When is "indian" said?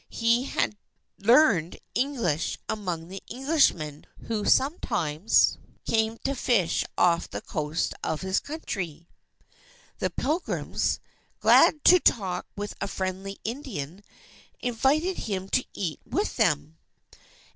13.43-14.03